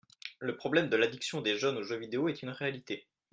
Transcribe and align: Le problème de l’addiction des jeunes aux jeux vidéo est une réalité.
Le 0.39 0.57
problème 0.57 0.89
de 0.89 0.95
l’addiction 0.97 1.41
des 1.41 1.59
jeunes 1.59 1.77
aux 1.77 1.83
jeux 1.83 1.99
vidéo 1.99 2.27
est 2.27 2.41
une 2.41 2.49
réalité. 2.49 3.05